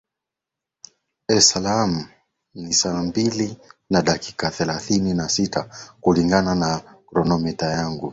es 1.35 1.43
salaam 1.51 1.91
ni 2.53 2.73
saa 2.73 3.03
mbili 3.03 3.57
na 3.89 4.01
dakika 4.01 4.51
thelathini 4.51 5.13
na 5.13 5.29
sita 5.29 5.69
kulingana 6.01 6.55
na 6.55 6.79
chronomita 7.07 7.65
yangu 7.69 8.09